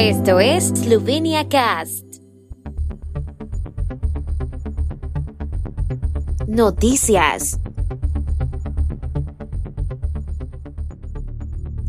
[0.00, 2.04] Esto es Slovenia Cast.
[6.46, 7.58] Noticias.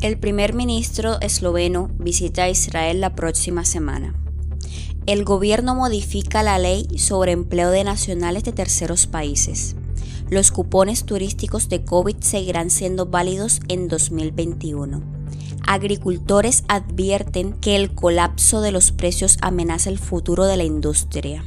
[0.01, 4.15] El primer ministro esloveno visita Israel la próxima semana.
[5.05, 9.75] El gobierno modifica la ley sobre empleo de nacionales de terceros países.
[10.31, 15.18] Los cupones turísticos de COVID seguirán siendo válidos en 2021
[15.67, 21.43] agricultores advierten que el colapso de los precios amenaza el futuro de la industria.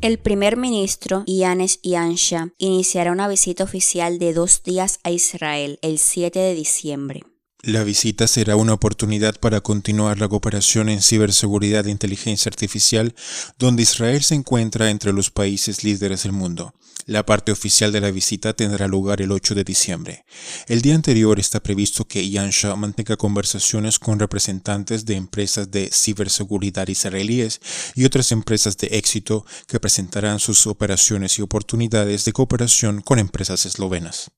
[0.00, 5.98] El primer ministro Yanes Yansha iniciará una visita oficial de dos días a Israel el
[5.98, 7.31] 7 de diciembre.
[7.64, 13.14] La visita será una oportunidad para continuar la cooperación en ciberseguridad e inteligencia artificial,
[13.56, 16.74] donde Israel se encuentra entre los países líderes del mundo.
[17.06, 20.24] La parte oficial de la visita tendrá lugar el 8 de diciembre.
[20.66, 26.88] El día anterior está previsto que Yansha mantenga conversaciones con representantes de empresas de ciberseguridad
[26.88, 27.60] israelíes
[27.94, 33.66] y otras empresas de éxito que presentarán sus operaciones y oportunidades de cooperación con empresas
[33.66, 34.32] eslovenas.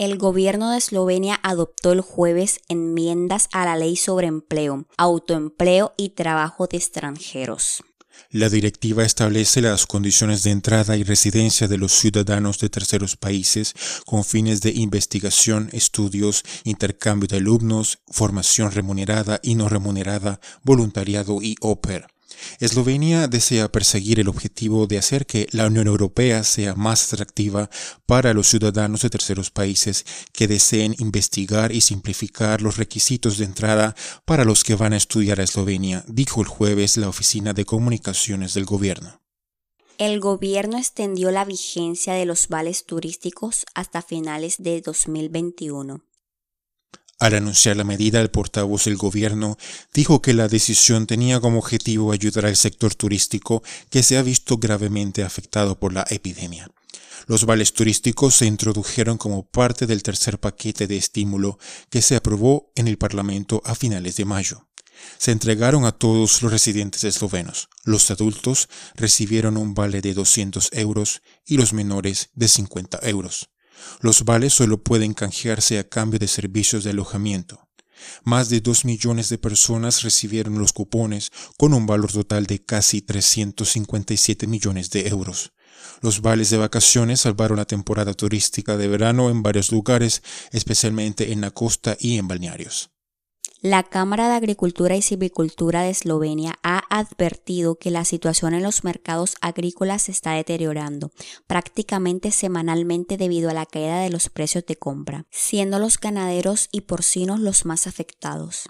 [0.00, 6.08] El gobierno de Eslovenia adoptó el jueves enmiendas a la ley sobre empleo, autoempleo y
[6.08, 7.84] trabajo de extranjeros.
[8.30, 13.74] La directiva establece las condiciones de entrada y residencia de los ciudadanos de terceros países
[14.06, 21.56] con fines de investigación, estudios, intercambio de alumnos, formación remunerada y no remunerada, voluntariado y
[21.60, 22.08] ópera.
[22.58, 27.70] Eslovenia desea perseguir el objetivo de hacer que la Unión Europea sea más atractiva
[28.06, 33.94] para los ciudadanos de terceros países que deseen investigar y simplificar los requisitos de entrada
[34.24, 38.54] para los que van a estudiar a Eslovenia, dijo el jueves la Oficina de Comunicaciones
[38.54, 39.20] del Gobierno.
[39.98, 46.02] El gobierno extendió la vigencia de los vales turísticos hasta finales de 2021.
[47.20, 49.58] Al anunciar la medida, el portavoz del gobierno
[49.92, 54.56] dijo que la decisión tenía como objetivo ayudar al sector turístico que se ha visto
[54.56, 56.70] gravemente afectado por la epidemia.
[57.26, 61.58] Los vales turísticos se introdujeron como parte del tercer paquete de estímulo
[61.90, 64.66] que se aprobó en el Parlamento a finales de mayo.
[65.18, 67.68] Se entregaron a todos los residentes eslovenos.
[67.84, 73.49] Los adultos recibieron un vale de 200 euros y los menores de 50 euros.
[74.00, 77.68] Los vales solo pueden canjearse a cambio de servicios de alojamiento.
[78.24, 83.02] Más de dos millones de personas recibieron los cupones con un valor total de casi
[83.02, 85.52] 357 millones de euros.
[86.02, 91.40] Los vales de vacaciones salvaron la temporada turística de verano en varios lugares, especialmente en
[91.40, 92.90] la costa y en balnearios.
[93.62, 98.84] La Cámara de Agricultura y Silvicultura de Eslovenia ha advertido que la situación en los
[98.84, 101.12] mercados agrícolas se está deteriorando
[101.46, 106.82] prácticamente semanalmente debido a la caída de los precios de compra, siendo los ganaderos y
[106.82, 108.62] porcinos los más afectados.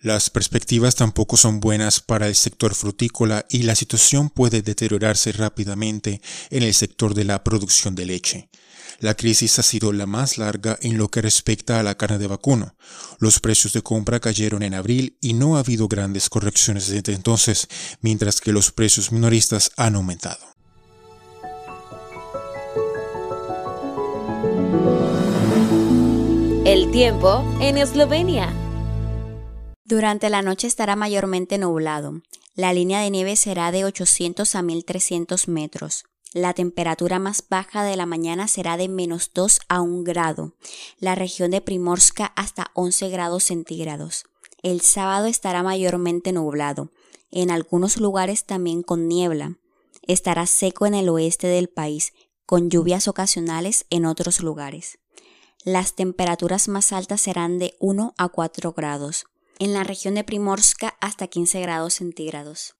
[0.00, 6.20] Las perspectivas tampoco son buenas para el sector frutícola y la situación puede deteriorarse rápidamente
[6.50, 8.48] en el sector de la producción de leche.
[8.98, 12.26] La crisis ha sido la más larga en lo que respecta a la carne de
[12.26, 12.74] vacuno.
[13.18, 17.68] Los precios de compra cayeron en abril y no ha habido grandes correcciones desde entonces,
[18.00, 20.56] mientras que los precios minoristas han aumentado.
[26.64, 28.52] El tiempo en Eslovenia.
[29.84, 32.22] Durante la noche estará mayormente nublado.
[32.56, 36.06] La línea de nieve será de 800 a 1300 metros.
[36.36, 40.52] La temperatura más baja de la mañana será de menos 2 a 1 grado.
[40.98, 44.26] La región de Primorska hasta 11 grados centígrados.
[44.62, 46.92] El sábado estará mayormente nublado.
[47.30, 49.56] En algunos lugares también con niebla.
[50.02, 52.12] Estará seco en el oeste del país,
[52.44, 54.98] con lluvias ocasionales en otros lugares.
[55.64, 59.24] Las temperaturas más altas serán de 1 a 4 grados.
[59.58, 62.76] En la región de Primorska hasta 15 grados centígrados.